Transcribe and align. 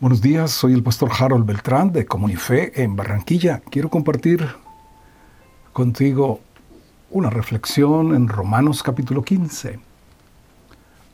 Buenos 0.00 0.22
días, 0.22 0.52
soy 0.52 0.74
el 0.74 0.84
pastor 0.84 1.10
Harold 1.18 1.44
Beltrán 1.44 1.90
de 1.90 2.06
Comunife 2.06 2.80
en 2.80 2.94
Barranquilla. 2.94 3.62
Quiero 3.68 3.90
compartir 3.90 4.46
contigo 5.72 6.38
una 7.10 7.30
reflexión 7.30 8.14
en 8.14 8.28
Romanos 8.28 8.84
capítulo 8.84 9.24
15. 9.24 9.80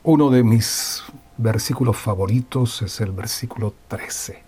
Uno 0.03 0.29
de 0.29 0.43
mis 0.43 1.03
versículos 1.35 1.97
favoritos 1.97 2.83
es 2.83 3.01
el 3.01 3.11
versículo 3.11 3.73
13. 3.87 4.43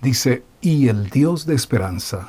Dice, 0.00 0.44
y 0.60 0.86
el 0.86 1.10
Dios 1.10 1.46
de 1.46 1.56
esperanza 1.56 2.28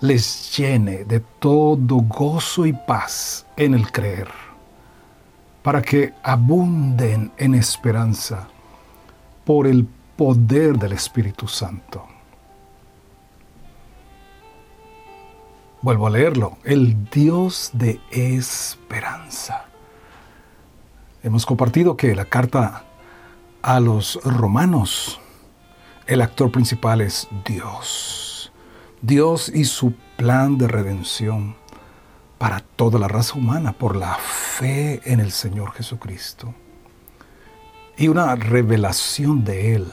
les 0.00 0.56
llene 0.56 1.04
de 1.04 1.18
todo 1.40 1.96
gozo 1.96 2.64
y 2.64 2.72
paz 2.72 3.44
en 3.56 3.74
el 3.74 3.90
creer, 3.90 4.28
para 5.64 5.82
que 5.82 6.14
abunden 6.22 7.32
en 7.38 7.56
esperanza 7.56 8.46
por 9.44 9.66
el 9.66 9.86
poder 10.16 10.76
del 10.78 10.92
Espíritu 10.92 11.48
Santo. 11.48 12.06
Vuelvo 15.82 16.06
a 16.06 16.10
leerlo, 16.10 16.58
el 16.64 17.08
Dios 17.10 17.70
de 17.72 18.00
esperanza. 18.10 19.64
Hemos 21.22 21.46
compartido 21.46 21.96
que 21.96 22.14
la 22.14 22.26
carta 22.26 22.84
a 23.62 23.80
los 23.80 24.20
romanos, 24.24 25.20
el 26.06 26.20
actor 26.20 26.50
principal 26.50 27.00
es 27.00 27.28
Dios. 27.46 28.52
Dios 29.00 29.48
y 29.48 29.64
su 29.64 29.94
plan 30.16 30.58
de 30.58 30.68
redención 30.68 31.56
para 32.36 32.60
toda 32.60 32.98
la 32.98 33.08
raza 33.08 33.38
humana 33.38 33.72
por 33.72 33.96
la 33.96 34.16
fe 34.16 35.00
en 35.10 35.20
el 35.20 35.32
Señor 35.32 35.72
Jesucristo 35.72 36.54
y 38.00 38.08
una 38.08 38.34
revelación 38.34 39.44
de 39.44 39.74
Él. 39.74 39.92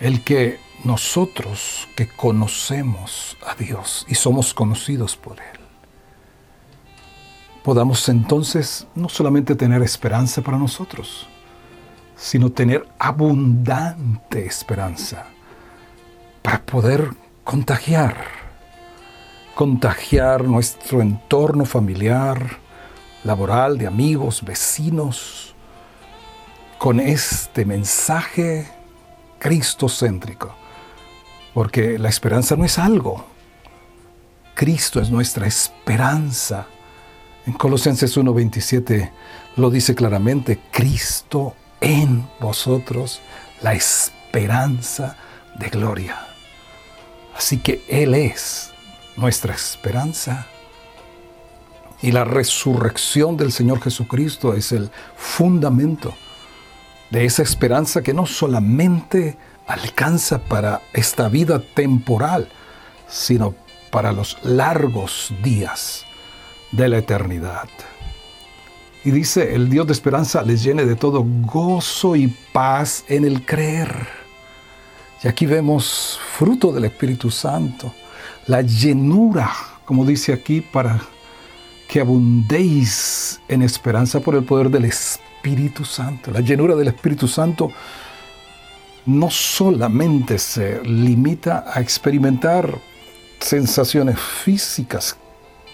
el 0.00 0.22
que 0.22 0.58
nosotros 0.84 1.88
que 1.96 2.08
conocemos 2.08 3.36
a 3.46 3.54
Dios 3.54 4.04
y 4.08 4.14
somos 4.14 4.54
conocidos 4.54 5.16
por 5.16 5.40
Él, 5.40 5.60
podamos 7.64 8.08
entonces 8.08 8.86
no 8.94 9.08
solamente 9.08 9.56
tener 9.56 9.82
esperanza 9.82 10.42
para 10.42 10.58
nosotros, 10.58 11.26
sino 12.16 12.50
tener 12.50 12.88
abundante 12.98 14.46
esperanza 14.46 15.26
para 16.42 16.62
poder 16.62 17.10
contagiar, 17.44 18.16
contagiar 19.54 20.44
nuestro 20.44 21.02
entorno 21.02 21.64
familiar, 21.64 22.58
laboral, 23.22 23.78
de 23.78 23.86
amigos, 23.86 24.42
vecinos, 24.42 25.54
con 26.78 27.00
este 27.00 27.64
mensaje 27.64 28.66
cristocéntrico. 29.38 30.54
Porque 31.52 31.98
la 31.98 32.08
esperanza 32.08 32.56
no 32.56 32.64
es 32.64 32.78
algo. 32.78 33.24
Cristo 34.54 35.00
es 35.00 35.10
nuestra 35.10 35.46
esperanza. 35.46 36.66
En 37.46 37.54
Colosenses 37.54 38.16
1.27 38.16 39.10
lo 39.56 39.70
dice 39.70 39.94
claramente, 39.94 40.60
Cristo 40.70 41.54
en 41.80 42.28
vosotros 42.40 43.20
la 43.62 43.74
esperanza 43.74 45.16
de 45.58 45.68
gloria. 45.68 46.26
Así 47.36 47.58
que 47.58 47.84
Él 47.88 48.14
es 48.14 48.70
nuestra 49.16 49.54
esperanza. 49.54 50.46
Y 52.02 52.12
la 52.12 52.24
resurrección 52.24 53.36
del 53.36 53.52
Señor 53.52 53.80
Jesucristo 53.80 54.54
es 54.54 54.72
el 54.72 54.90
fundamento 55.16 56.14
de 57.10 57.24
esa 57.24 57.42
esperanza 57.42 58.02
que 58.02 58.12
no 58.12 58.26
solamente 58.26 59.38
alcanza 59.66 60.38
para 60.38 60.82
esta 60.92 61.28
vida 61.28 61.60
temporal, 61.60 62.48
sino 63.08 63.54
para 63.90 64.12
los 64.12 64.36
largos 64.42 65.32
días 65.42 66.04
de 66.72 66.88
la 66.88 66.98
eternidad. 66.98 67.68
Y 69.06 69.12
dice, 69.12 69.54
el 69.54 69.70
Dios 69.70 69.86
de 69.86 69.92
esperanza 69.92 70.42
les 70.42 70.64
llene 70.64 70.84
de 70.84 70.96
todo 70.96 71.24
gozo 71.24 72.16
y 72.16 72.26
paz 72.52 73.04
en 73.06 73.24
el 73.24 73.46
creer. 73.46 74.08
Y 75.22 75.28
aquí 75.28 75.46
vemos 75.46 76.18
fruto 76.36 76.72
del 76.72 76.86
Espíritu 76.86 77.30
Santo, 77.30 77.94
la 78.48 78.62
llenura, 78.62 79.48
como 79.84 80.04
dice 80.04 80.32
aquí, 80.32 80.60
para 80.60 81.00
que 81.86 82.00
abundéis 82.00 83.40
en 83.46 83.62
esperanza 83.62 84.18
por 84.18 84.34
el 84.34 84.42
poder 84.42 84.70
del 84.70 84.86
Espíritu 84.86 85.84
Santo. 85.84 86.32
La 86.32 86.40
llenura 86.40 86.74
del 86.74 86.88
Espíritu 86.88 87.28
Santo 87.28 87.70
no 89.04 89.30
solamente 89.30 90.36
se 90.36 90.82
limita 90.82 91.64
a 91.72 91.80
experimentar 91.80 92.76
sensaciones 93.38 94.18
físicas 94.18 95.16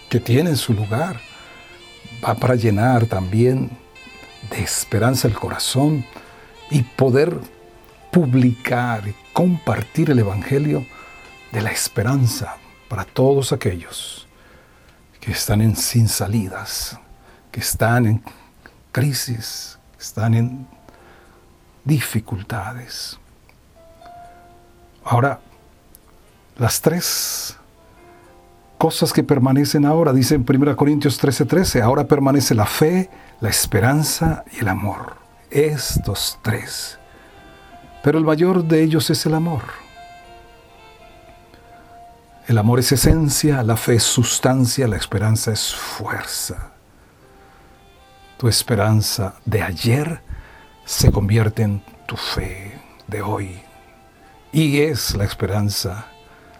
que 0.07 0.19
tienen 0.19 0.55
su 0.55 0.71
lugar, 0.73 1.19
va 2.23 2.35
para 2.35 2.55
llenar 2.55 3.05
también 3.05 3.69
de 4.49 4.61
esperanza 4.61 5.27
el 5.27 5.33
corazón 5.33 6.05
y 6.69 6.81
poder 6.83 7.37
publicar 8.11 9.07
y 9.07 9.15
compartir 9.33 10.11
el 10.11 10.19
Evangelio 10.19 10.85
de 11.51 11.61
la 11.61 11.71
esperanza 11.71 12.57
para 12.87 13.05
todos 13.05 13.51
aquellos 13.51 14.27
que 15.19 15.31
están 15.31 15.61
en 15.61 15.75
sin 15.75 16.07
salidas, 16.07 16.99
que 17.51 17.59
están 17.59 18.05
en 18.05 18.23
crisis, 18.91 19.79
que 19.95 20.03
están 20.03 20.33
en 20.33 20.67
dificultades. 21.83 23.17
Ahora, 25.03 25.39
las 26.57 26.81
tres 26.81 27.57
cosas 28.83 29.13
que 29.13 29.23
permanecen 29.23 29.85
ahora, 29.85 30.11
dice 30.11 30.35
en 30.35 30.43
1 30.45 30.75
Corintios 30.75 31.17
13:13, 31.17 31.81
ahora 31.81 32.05
permanece 32.05 32.53
la 32.53 32.65
fe, 32.65 33.09
la 33.39 33.47
esperanza 33.47 34.43
y 34.51 34.59
el 34.59 34.67
amor. 34.67 35.15
Estos 35.49 36.37
tres. 36.41 36.99
Pero 38.03 38.17
el 38.17 38.25
mayor 38.25 38.65
de 38.65 38.83
ellos 38.83 39.09
es 39.09 39.25
el 39.25 39.35
amor. 39.35 39.61
El 42.45 42.57
amor 42.57 42.79
es 42.79 42.91
esencia, 42.91 43.63
la 43.63 43.77
fe 43.77 43.95
es 43.95 44.03
sustancia, 44.03 44.85
la 44.85 44.97
esperanza 44.97 45.53
es 45.53 45.73
fuerza. 45.73 46.73
Tu 48.35 48.49
esperanza 48.49 49.35
de 49.45 49.61
ayer 49.61 50.21
se 50.83 51.09
convierte 51.09 51.63
en 51.63 51.81
tu 52.05 52.17
fe 52.17 52.81
de 53.07 53.21
hoy. 53.21 53.61
Y 54.51 54.81
es 54.81 55.15
la 55.15 55.23
esperanza 55.23 56.07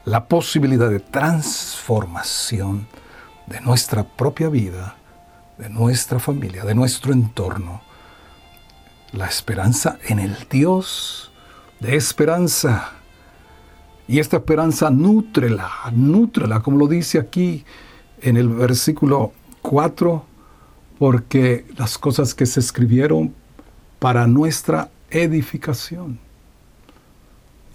la 0.05 0.27
posibilidad 0.27 0.89
de 0.89 0.99
transformación 1.83 2.87
de 3.47 3.59
nuestra 3.59 4.05
propia 4.05 4.47
vida, 4.47 4.95
de 5.57 5.69
nuestra 5.69 6.17
familia, 6.17 6.63
de 6.63 6.73
nuestro 6.73 7.11
entorno. 7.11 7.81
La 9.11 9.25
esperanza 9.27 9.99
en 10.07 10.19
el 10.19 10.33
Dios 10.49 11.31
de 11.81 11.97
esperanza 11.97 12.93
Y 14.07 14.19
esta 14.19 14.37
esperanza 14.37 14.89
nútrela, 14.89 15.69
nútrela, 15.93 16.61
como 16.61 16.77
lo 16.77 16.87
dice 16.87 17.19
aquí 17.19 17.63
en 18.21 18.37
el 18.37 18.49
versículo 18.49 19.31
4, 19.61 20.25
porque 20.99 21.65
las 21.77 21.97
cosas 21.97 22.33
que 22.33 22.45
se 22.45 22.59
escribieron 22.59 23.33
para 23.99 24.27
nuestra 24.27 24.89
edificación 25.09 26.19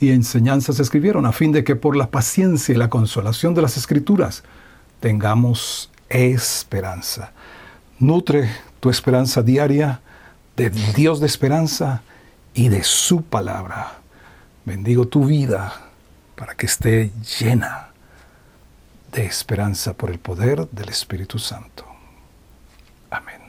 y 0.01 0.11
enseñanzas 0.11 0.77
se 0.77 0.83
escribieron 0.83 1.27
a 1.27 1.33
fin 1.33 1.53
de 1.53 1.65
que 1.65 1.77
por 1.77 1.97
la 1.97 2.11
paciencia 2.11 2.75
y 2.75 2.79
la 2.79 2.91
consolación 2.91 3.55
de 3.55 3.63
las 3.63 3.77
escrituras 3.77 4.45
tengamos 5.01 5.91
esperanza. 6.09 7.33
Nutre 7.99 8.49
tu 8.81 8.91
esperanza 8.91 9.43
diaria 9.43 10.01
del 10.57 10.73
Dios 10.93 11.21
de 11.21 11.27
esperanza 11.27 12.03
y 12.55 12.69
de 12.69 12.83
su 12.85 13.23
palabra. 13.23 13.99
Bendigo 14.65 15.07
tu 15.07 15.25
vida 15.25 15.73
para 16.37 16.55
que 16.55 16.67
esté 16.67 17.11
llena 17.41 17.89
de 19.13 19.25
esperanza 19.25 19.95
por 19.95 20.11
el 20.11 20.19
poder 20.19 20.69
del 20.71 20.89
Espíritu 20.89 21.39
Santo. 21.39 21.85
Amén. 23.11 23.48